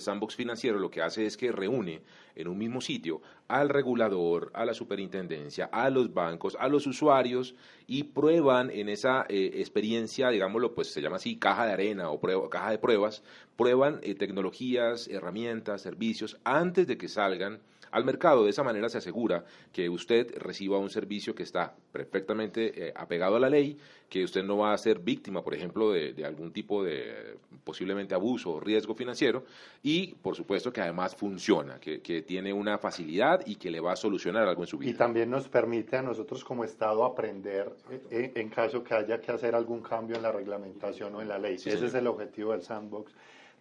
[0.00, 2.02] sandbox financiero lo que hace es que reúne
[2.34, 7.54] en un mismo sitio al regulador, a la superintendencia, a los bancos, a los usuarios
[7.86, 12.50] y prueban en esa eh, experiencia, digámoslo, pues se llama así caja de arena o
[12.50, 13.22] caja de pruebas,
[13.56, 18.44] prueban eh, tecnologías, herramientas, servicios antes de que salgan al mercado.
[18.44, 23.36] De esa manera se asegura que usted reciba un servicio que está perfectamente eh, apegado
[23.36, 23.76] a la ley,
[24.08, 28.52] que usted no va a ser víctima, por ejemplo, de, algún tipo de posiblemente abuso
[28.52, 29.44] o riesgo financiero
[29.82, 33.96] y, por supuesto, que además funciona, que, tiene una facilidad y que le va a
[33.96, 34.90] solucionar algo en su vida.
[34.90, 39.20] Y también nos permite a nosotros como Estado aprender eh, eh, en caso que haya
[39.20, 41.54] que hacer algún cambio en la reglamentación o en la ley.
[41.54, 43.12] Ese es el objetivo del sandbox.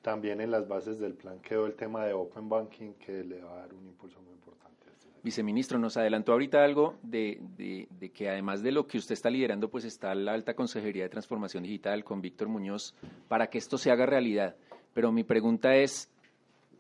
[0.08, 3.56] También en las bases del plan quedó el tema de Open Banking que le va
[3.56, 4.86] a dar un impulso muy importante.
[5.22, 9.70] Viceministro, nos adelantó ahorita algo de, de, que además de lo que usted está liderando,
[9.70, 12.96] pues está la Alta Consejería de Transformación Digital con Víctor Muñoz
[13.28, 14.56] para que esto se haga realidad.
[14.94, 16.10] Pero mi pregunta es,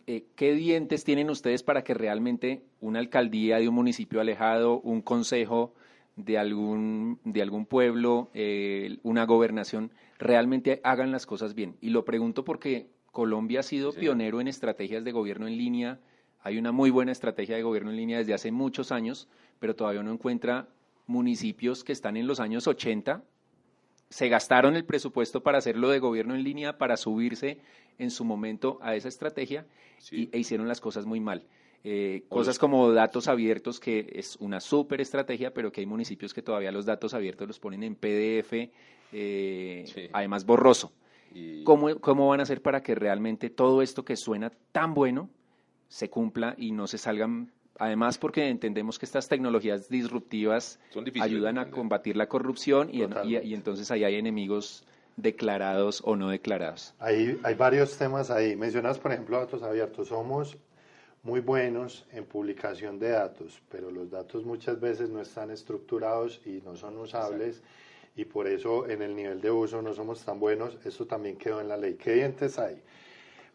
[0.06, 5.02] eh, ¿qué dientes tienen ustedes para que realmente una alcaldía de un municipio alejado, un
[5.02, 5.74] consejo
[6.16, 11.76] de algún, de algún pueblo, eh, una gobernación, realmente hagan las cosas bien?
[11.82, 12.88] Y lo pregunto porque
[13.18, 16.00] Colombia ha sido pionero en estrategias de gobierno en línea.
[16.44, 19.28] Hay una muy buena estrategia de gobierno en línea desde hace muchos años,
[19.58, 20.68] pero todavía no encuentra
[21.08, 23.24] municipios que están en los años 80.
[24.10, 27.58] Se gastaron el presupuesto para hacerlo de gobierno en línea, para subirse
[27.98, 29.66] en su momento a esa estrategia
[30.12, 31.42] y, e hicieron las cosas muy mal.
[31.84, 36.44] Eh, cosas como datos abiertos, que es una súper estrategia, pero que hay municipios que
[36.44, 38.70] todavía los datos abiertos los ponen en PDF,
[39.12, 40.92] eh, además borroso.
[41.64, 45.30] ¿Cómo, van a hacer para que realmente todo esto que suena tan bueno
[45.88, 50.80] se cumpla y no se salgan Además, porque entendemos que estas tecnologías disruptivas
[51.22, 54.84] ayudan a combatir la corrupción y, y, entonces ahí hay enemigos
[55.16, 56.96] declarados o no declarados.
[56.98, 58.56] Hay, hay varios temas ahí.
[58.56, 60.08] Mencionas, por ejemplo, datos abiertos.
[60.08, 60.58] Somos
[61.22, 66.62] muy buenos en publicación de datos, pero los datos muchas veces no están estructurados y
[66.64, 67.62] no son usables
[68.18, 70.78] y por eso en el nivel de uso no somos tan buenos.
[70.84, 71.94] Eso también quedó en la ley.
[71.94, 72.82] ¿Qué dientes hay?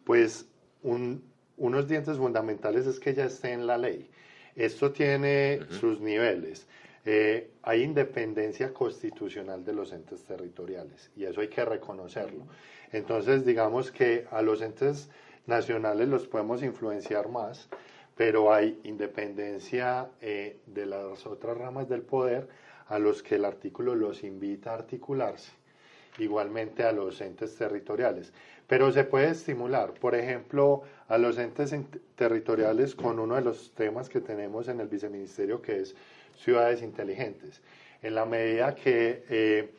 [0.05, 0.46] Pues
[0.83, 4.09] unos dientes fundamentales es que ya esté en la ley.
[4.55, 6.68] Esto tiene sus niveles.
[7.05, 12.46] Eh, hay independencia constitucional de los entes territoriales y eso hay que reconocerlo.
[12.92, 15.11] Entonces, digamos que a los entes
[15.46, 17.68] nacionales los podemos influenciar más,
[18.16, 22.48] pero hay independencia eh, de las otras ramas del poder
[22.88, 25.52] a los que el artículo los invita a articularse,
[26.18, 28.32] igualmente a los entes territoriales.
[28.66, 31.74] Pero se puede estimular, por ejemplo, a los entes
[32.16, 35.94] territoriales con uno de los temas que tenemos en el viceministerio, que es
[36.36, 37.60] ciudades inteligentes.
[38.02, 39.70] En la medida que eh,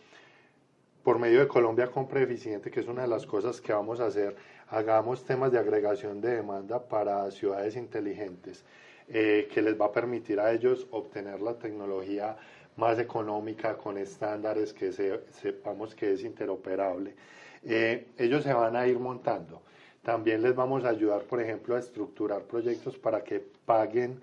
[1.04, 4.06] por medio de Colombia Compra Eficiente, que es una de las cosas que vamos a
[4.06, 4.36] hacer,
[4.70, 8.64] hagamos temas de agregación de demanda para ciudades inteligentes,
[9.10, 12.38] eh, que les va a permitir a ellos obtener la tecnología
[12.76, 17.16] más económica, con estándares que sepamos que es interoperable.
[17.64, 19.62] Eh, ellos se van a ir montando.
[20.02, 24.20] También les vamos a ayudar, por ejemplo, a estructurar proyectos para que paguen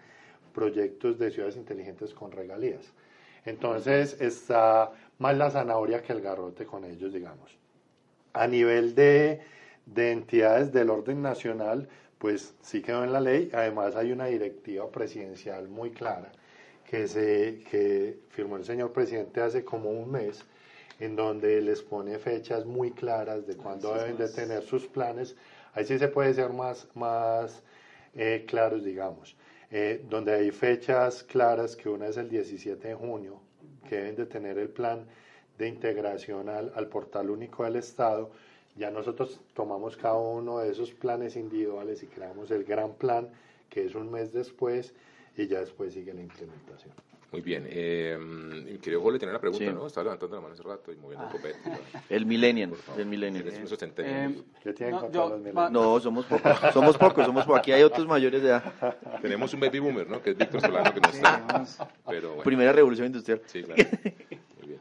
[0.52, 2.92] proyectos de ciudades inteligentes con regalías.
[3.46, 7.56] Entonces está más la zanahoria que el garrote con ellos, digamos.
[8.34, 9.40] A nivel de,
[9.86, 13.50] de entidades del orden nacional, pues sí quedó en la ley.
[13.54, 16.30] Además hay una directiva presidencial muy clara
[16.90, 20.44] que, se, que firmó el señor presidente hace como un mes,
[20.98, 25.37] en donde les pone fechas muy claras de cuándo deben de tener sus planes.
[25.72, 27.62] Ahí sí se puede ser más, más
[28.16, 29.37] eh, claros, digamos.
[29.70, 33.40] Eh, donde hay fechas claras, que una es el 17 de junio,
[33.88, 35.07] que deben de tener el plan
[35.59, 38.33] de integración al, al portal único del Estado.
[38.74, 43.29] Ya nosotros tomamos cada uno de esos planes individuales y creamos el gran plan,
[43.68, 44.92] que es un mes después,
[45.36, 46.92] y ya después sigue la implementación.
[47.32, 47.64] Muy bien.
[47.68, 49.86] Eh, querido Jorge, tiene una pregunta, ¿no?
[49.86, 51.58] Estaba levantando la mano hace rato y moviendo el copete.
[52.08, 53.46] El millennial, el millennial.
[53.46, 57.60] Eh, ¿Qué tienen no, los No, somos pocos, somos pocos, somos pocos.
[57.60, 58.98] Aquí hay otros mayores de edad.
[59.22, 60.20] Tenemos un baby boomer, ¿no?
[60.20, 61.88] Que es Víctor Solano, que no está.
[62.08, 63.42] Pero, Primera revolución industrial.
[63.46, 63.84] Sí, claro.
[64.58, 64.80] Muy bien.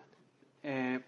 [0.63, 0.99] Eh,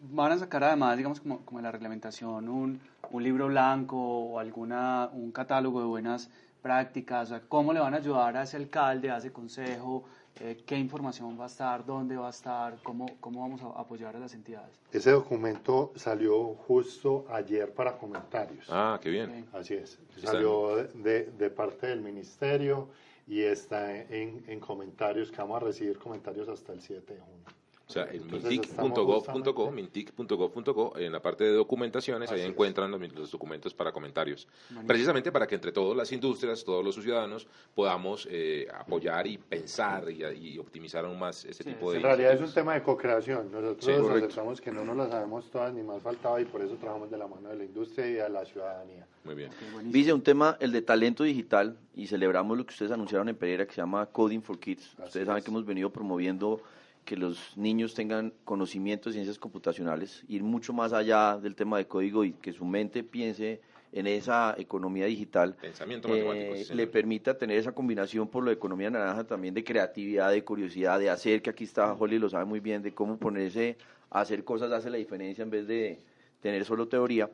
[0.00, 2.80] van a sacar además, digamos, como, como en la reglamentación, un,
[3.10, 6.30] un libro blanco o alguna, un catálogo de buenas
[6.62, 10.04] prácticas, cómo le van a ayudar a ese alcalde, a ese consejo,
[10.40, 14.14] eh, qué información va a estar, dónde va a estar, cómo, cómo vamos a apoyar
[14.14, 14.70] a las entidades.
[14.92, 18.66] Ese documento salió justo ayer para comentarios.
[18.70, 19.46] Ah, qué bien.
[19.52, 19.98] Así es.
[20.16, 22.88] Salió de, de, parte del ministerio
[23.26, 27.57] y está en, en, comentarios, que vamos a recibir comentarios hasta el 7 de junio.
[27.88, 33.92] O sea, en mintic.gov.co, mintic.gov.co, en la parte de documentaciones, ahí encuentran los, documentos para
[33.92, 34.46] comentarios.
[34.86, 40.04] Precisamente para que entre todas las industrias, todos los ciudadanos, podamos eh, apoyar y pensar
[40.10, 41.96] y, optimizar aún más ese tipo de...
[41.96, 43.50] En realidad es un tema de co-creación.
[43.50, 47.10] Nosotros aceptamos que no nos la sabemos todas ni más faltaba y por eso trabajamos
[47.10, 49.06] de la mano de la industria y de la ciudadanía.
[49.24, 49.50] Muy bien.
[49.84, 53.66] Vice, un tema, el de talento digital, y celebramos lo que ustedes anunciaron en Pereira,
[53.66, 54.94] que se llama Coding for Kids.
[55.04, 56.60] ustedes saben que hemos venido promoviendo
[57.08, 61.86] que los niños tengan conocimiento de ciencias computacionales, ir mucho más allá del tema de
[61.86, 67.56] código y que su mente piense en esa economía digital, Pensamiento eh, le permita tener
[67.56, 71.64] esa combinación por la economía naranja también de creatividad, de curiosidad, de hacer, que aquí
[71.64, 73.78] está Holly, lo sabe muy bien, de cómo ponerse
[74.10, 75.98] a hacer cosas hace la diferencia en vez de
[76.42, 77.30] tener solo teoría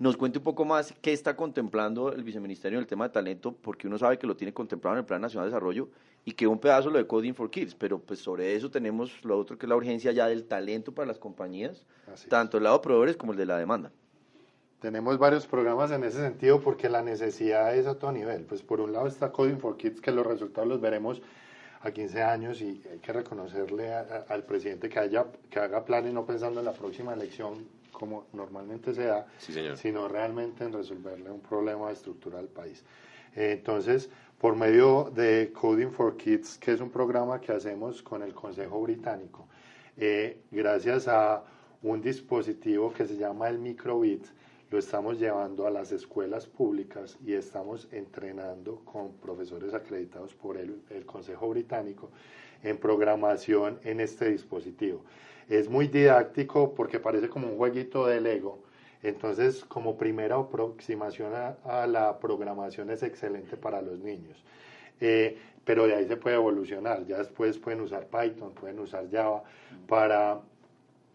[0.00, 3.52] nos cuente un poco más qué está contemplando el viceministerio en el tema de talento,
[3.52, 5.90] porque uno sabe que lo tiene contemplado en el Plan Nacional de Desarrollo
[6.24, 9.38] y que un pedazo lo de Coding for Kids, pero pues sobre eso tenemos lo
[9.38, 11.84] otro que es la urgencia ya del talento para las compañías,
[12.30, 13.92] tanto el lado de proveedores como el de la demanda.
[14.80, 18.44] Tenemos varios programas en ese sentido porque la necesidad es a todo nivel.
[18.44, 21.20] Pues por un lado está Coding for Kids, que los resultados los veremos
[21.82, 26.24] a 15 años y hay que reconocerle al presidente que, haya, que haga planes no
[26.24, 29.26] pensando en la próxima elección como normalmente se da,
[29.76, 32.84] sino realmente en resolverle un problema estructural al país.
[33.34, 38.22] Eh, entonces, por medio de Coding for Kids, que es un programa que hacemos con
[38.22, 39.46] el Consejo Británico,
[39.96, 41.44] eh, gracias a
[41.82, 44.26] un dispositivo que se llama el Microbit,
[44.70, 50.80] lo estamos llevando a las escuelas públicas y estamos entrenando con profesores acreditados por el,
[50.90, 52.10] el Consejo Británico
[52.62, 55.02] en programación en este dispositivo.
[55.50, 58.62] Es muy didáctico porque parece como un jueguito de Lego.
[59.02, 64.44] Entonces, como primera aproximación a, la programación es excelente para los niños.
[65.00, 67.04] Eh, pero de ahí se puede evolucionar.
[67.04, 69.42] Ya después pueden usar Python, pueden usar Java
[69.88, 70.40] para,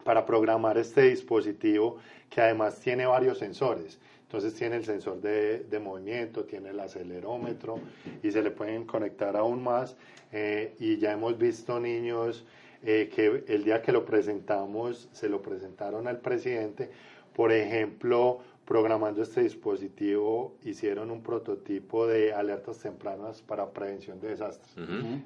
[0.04, 1.96] para programar este dispositivo
[2.28, 3.98] que además tiene varios sensores.
[4.24, 7.78] Entonces tiene el sensor de, de, movimiento, tiene el acelerómetro
[8.22, 9.96] y se le pueden conectar aún más.
[10.30, 12.44] Eh, y ya hemos visto niños
[12.88, 16.88] eh, que el día que lo presentamos se lo presentaron al presidente.
[17.34, 24.72] Por ejemplo, programando este dispositivo hicieron un prototipo de alertas tempranas para prevención de desastres.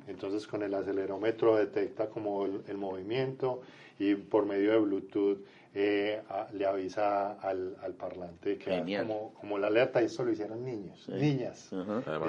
[0.08, 3.60] Entonces con el acelerómetro detecta como el, movimiento
[3.98, 5.44] y por medio de Bluetooth
[5.74, 6.22] eh,
[6.54, 11.06] le avisa al, al parlante que como, como la alerta y eso lo hicieron niños,
[11.10, 11.68] niñas.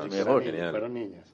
[0.10, 1.34] mejor, fueron niñas.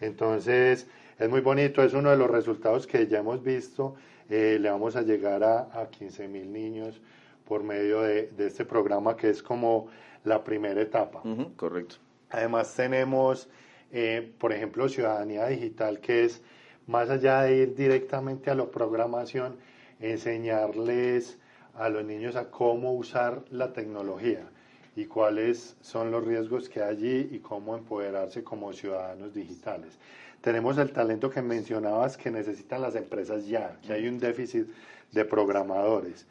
[0.00, 0.86] Entonces
[1.20, 3.94] es muy bonito, es uno de los resultados que ya hemos visto.
[4.30, 6.98] Eh, le vamos a llegar a, a 15 mil niños
[7.44, 9.88] por medio de, este programa que es como
[10.24, 11.22] la primera etapa.
[11.56, 11.96] correcto.
[12.30, 13.50] Además tenemos,
[13.92, 16.42] eh, por ejemplo, Ciudadanía Digital, que es
[16.86, 19.56] más allá de ir directamente a la programación,
[20.00, 21.38] enseñarles
[21.74, 24.48] a los niños a cómo usar la tecnología
[24.96, 29.98] y cuáles son los riesgos que hay allí y cómo empoderarse como ciudadanos digitales
[30.40, 34.68] tenemos el talento que mencionabas que necesitan las empresas ya, que hay un déficit
[35.12, 36.26] de programadores.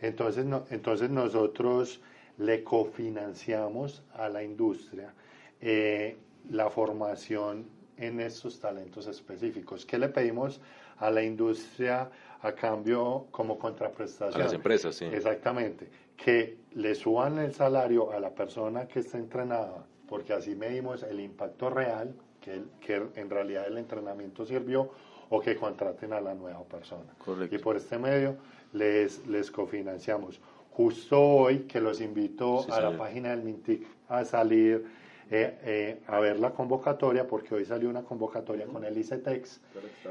[0.00, 2.00] Entonces, entonces nosotros
[2.38, 5.14] le cofinanciamos a la industria
[5.60, 6.16] eh,
[6.50, 9.86] la formación en estos talentos específicos.
[9.86, 10.60] ¿Qué le pedimos
[10.98, 12.10] a la industria
[12.42, 14.42] a cambio como contraprestación?
[14.42, 15.06] A las empresas, sí.
[15.06, 15.88] Exactamente.
[16.16, 21.20] Que le suban el salario a la persona que está entrenada, porque así medimos el
[21.20, 24.90] impacto real que, en realidad el entrenamiento sirvió
[25.30, 27.14] o que contraten a la nueva persona.
[27.50, 28.36] Y por este medio
[28.72, 30.40] les, les cofinanciamos.
[30.70, 34.84] Justo hoy que los invito a la página del Mintic a salir
[35.30, 39.60] eh, eh, a ver la convocatoria, porque hoy salió una convocatoria con el ICETEX,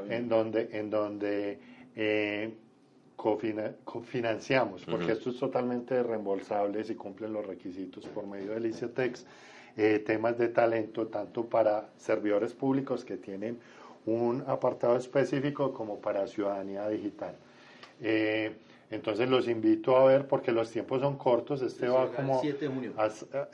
[0.08, 1.60] en donde, en donde
[1.94, 2.52] eh,
[3.16, 9.24] cofinanciamos, porque esto es totalmente reembolsable si cumplen los requisitos por medio del ICETEX
[9.76, 13.58] eh, temas de talento tanto para servidores públicos que tienen
[14.06, 17.34] un apartado específico como para ciudadanía digital.
[18.00, 18.52] Eh,
[18.90, 21.62] entonces los invito a ver porque los tiempos son cortos.
[21.62, 22.92] Este va como el 7 de junio.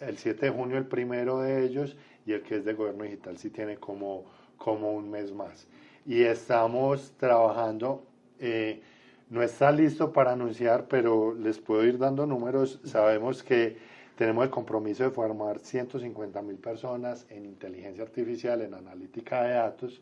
[0.00, 3.38] el 7 de junio el primero de ellos y el que es de gobierno digital
[3.38, 4.24] sí tiene como,
[4.58, 5.66] como un mes más.
[6.04, 8.04] Y estamos trabajando.
[8.38, 8.82] Eh,
[9.28, 12.80] no está listo para anunciar, pero les puedo ir dando números.
[12.84, 13.78] Sabemos que
[14.20, 19.98] tenemos el compromiso de formar 150 mil personas en inteligencia artificial, en analítica de datos.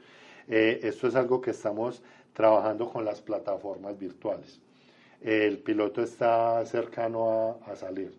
[0.49, 2.03] Eh, esto es algo que estamos
[2.33, 4.59] trabajando con las plataformas virtuales.
[5.21, 8.13] El piloto está cercano a, salir.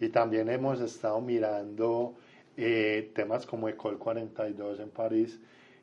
[0.00, 2.16] Y también hemos estado mirando
[2.56, 5.38] eh, temas como Ecole 42 en París.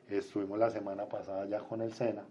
[0.09, 2.25] Estuvimos la semana pasada ya con el SENA.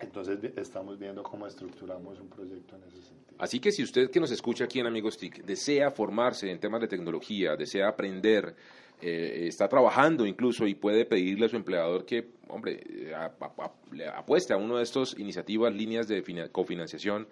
[0.00, 3.36] Entonces estamos viendo cómo estructuramos un proyecto en ese sentido.
[3.38, 6.80] Así que si usted que nos escucha aquí en Amigos TIC desea formarse en temas
[6.80, 8.54] de tecnología, desea aprender,
[9.00, 12.82] eh, está trabajando incluso y puede pedirle a su empleador que, hombre,
[13.92, 17.26] le apueste a una de estas iniciativas, líneas de cofinanciación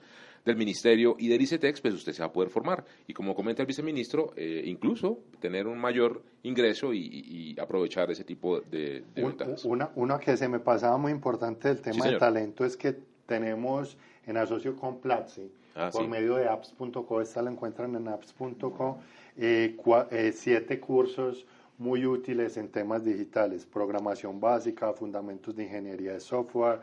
[0.44, 2.84] del Ministerio y del ICETEX, pues usted se va a poder formar.
[3.06, 8.60] Y como comenta el viceministro, eh, incluso tener un mayor ingreso y, aprovechar ese tipo
[8.60, 9.64] de, ventajas.
[9.64, 13.96] Una, una que se me pasaba muy importante del tema de talento es que tenemos
[14.26, 18.98] en asocio con Platzi, ah, por medio de apps.co, esta la encuentran en apps.co,
[19.36, 19.76] eh,
[20.10, 21.46] eh, siete cursos
[21.78, 26.80] muy útiles en temas digitales, programación básica, fundamentos de ingeniería de software,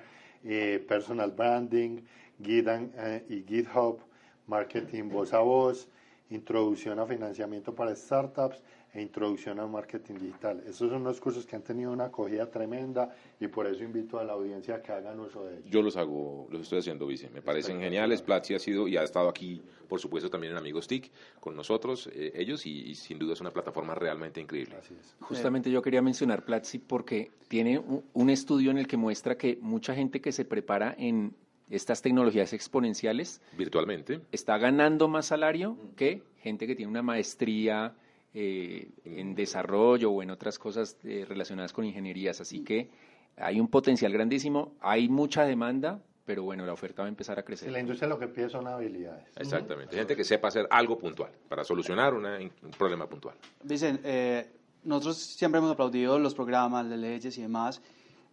[0.87, 2.01] personal branding,
[2.41, 3.99] Gidan eh, y GitHub,
[4.47, 5.87] marketing voz a voz,
[6.29, 8.61] introducción a financiamiento para startups
[8.93, 10.61] e introducción al marketing digital.
[10.65, 14.23] Esos son unos cursos que han tenido una acogida tremenda y por eso invito a
[14.23, 15.69] la audiencia a que hagan uso de ellos.
[15.69, 17.29] Yo los hago, los estoy haciendo, Vice.
[17.29, 18.21] Me parecen geniales.
[18.21, 22.09] Platzi ha sido y ha estado aquí, por supuesto, también en Amigos TIC con nosotros,
[22.13, 24.75] eh, ellos, y, sin duda es una plataforma realmente increíble.
[25.19, 27.81] Justamente yo quería mencionar Platzi porque tiene
[28.13, 31.35] un estudio en el que muestra que mucha gente que se prepara en
[31.69, 33.41] estas tecnologías exponenciales.
[33.57, 34.21] Virtualmente.
[34.31, 37.93] Está ganando más salario que gente que tiene una maestría
[38.33, 42.41] eh, en desarrollo o en otras cosas eh, relacionadas con ingenierías.
[42.41, 42.89] Así que
[43.37, 47.43] hay un potencial grandísimo, hay mucha demanda, pero bueno, la oferta va a empezar a
[47.43, 47.71] crecer.
[47.71, 49.25] la industria lo que pide son habilidades.
[49.35, 53.35] Exactamente, gente que sepa hacer algo puntual para solucionar un problema puntual.
[53.63, 54.47] Dicen, eh,
[54.83, 57.81] nosotros siempre hemos aplaudido los programas de leyes y demás,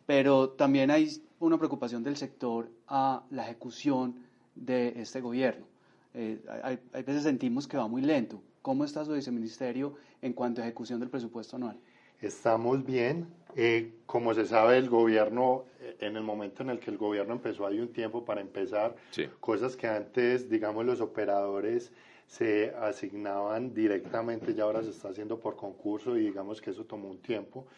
[0.05, 4.17] pero también hay una preocupación del sector a la ejecución
[4.55, 5.67] de este gobierno.
[6.15, 8.43] Eh, hay, veces sentimos que va muy lento.
[8.67, 11.79] ¿Cómo está su viceministerio en cuanto a ejecución del presupuesto anual?
[12.21, 13.29] Estamos bien.
[13.55, 17.35] Eh, como se sabe, el gobierno, eh, en el momento en el que el gobierno
[17.35, 18.97] empezó, hay un tiempo para empezar.
[19.39, 21.93] Cosas que antes, digamos, los operadores
[22.27, 27.09] se asignaban directamente y ahora se está haciendo por concurso y digamos que eso tomó
[27.09, 27.69] un tiempo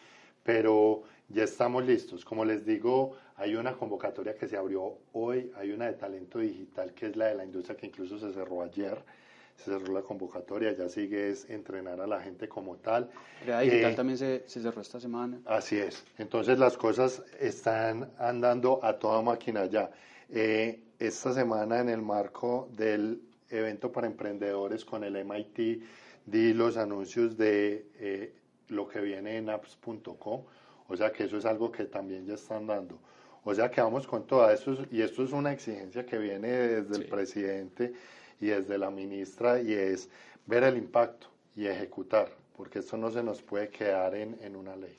[0.41, 2.25] pero ya estamos listos.
[2.25, 6.93] Como les digo, hay una convocatoria que se abrió hoy, hay una de talento digital
[6.95, 9.03] que es la de la industria que incluso se cerró ayer.
[9.59, 13.09] Se cerró la convocatoria, ya sigue es entrenar a la gente como tal.
[13.45, 15.39] La digital eh, también se, se, cerró esta semana.
[15.45, 16.03] Así es.
[16.17, 19.91] Entonces las cosas están andando a toda máquina ya.
[20.29, 25.81] Eh, esta semana en el marco del evento para emprendedores con el MIT
[26.25, 28.33] di los anuncios de eh,
[28.67, 30.43] lo que viene en apps.com,
[30.87, 32.99] o sea que eso es algo que también ya están dando.
[33.43, 37.03] O sea que vamos con todo esto, y esto es una exigencia que viene desde
[37.03, 37.93] el presidente
[38.39, 40.09] y desde la ministra, y es
[40.45, 44.75] ver el impacto y ejecutar, porque esto no se nos puede quedar en, en una
[44.75, 44.97] ley.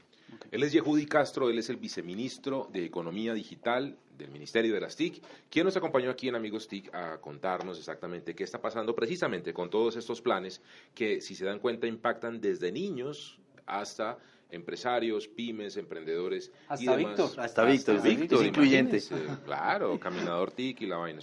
[0.50, 4.96] Él es Yehudi Castro, él es el viceministro de Economía Digital del Ministerio de las
[4.96, 9.52] TIC, quien nos acompañó aquí en Amigos TIC a contarnos exactamente qué está pasando precisamente
[9.52, 10.60] con todos estos planes
[10.94, 14.18] que, si se dan cuenta, impactan desde niños hasta
[14.50, 17.16] empresarios, pymes, emprendedores hasta y demás.
[17.16, 17.40] Víctor.
[17.40, 19.02] Hasta, Víctor, Víctor, incluyente.
[19.44, 21.20] Claro, caminador TIC y la vaina.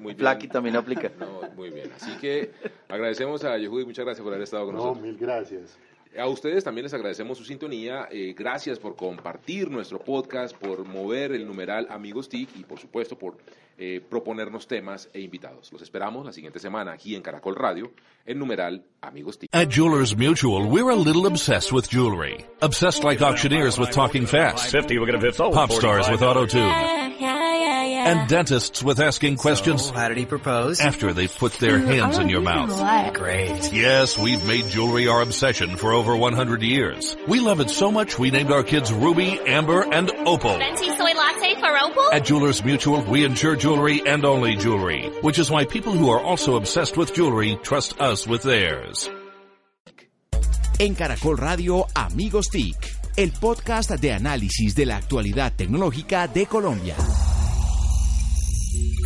[0.00, 0.48] muy bien.
[0.50, 1.10] también aplica.
[1.56, 1.90] muy bien.
[1.96, 2.50] Así que
[2.88, 4.96] agradecemos a Yehudi, muchas gracias por haber estado con nosotros.
[4.98, 5.78] No, mil gracias.
[6.18, 8.08] A ustedes también les agradecemos su sintonía.
[8.10, 13.18] Eh, gracias por compartir nuestro podcast, por mover el numeral Amigos TIC y por supuesto
[13.18, 13.36] por
[13.78, 15.72] eh, proponernos temas e invitados.
[15.72, 17.92] Los esperamos la siguiente semana aquí en Caracol Radio,
[18.24, 19.50] en numeral Amigos TIC.
[19.52, 22.44] At Jewelers Mutual, we're a little obsessed with jewelry.
[22.60, 24.70] Obsessed like auctioneers with talking fast.
[24.70, 27.33] 50, we're gonna Pop stars with auto tune.
[28.04, 29.88] And dentists with asking questions.
[29.88, 30.80] how did he propose?
[30.80, 33.14] After they've put their hands in your mouth.
[33.14, 33.72] Great.
[33.72, 37.16] Yes, we've made jewelry our obsession for over 100 years.
[37.26, 40.58] We love it so much we named our kids Ruby, Amber, and Opal.
[40.58, 42.10] Venti soy latte for Opal?
[42.12, 46.20] At Jewelers Mutual, we insure jewelry and only jewelry, which is why people who are
[46.20, 49.08] also obsessed with jewelry trust us with theirs.
[50.78, 52.76] En Caracol Radio, Amigos TIC,
[53.16, 56.96] el podcast de análisis de la actualidad tecnológica de Colombia.
[58.74, 59.03] Thank you.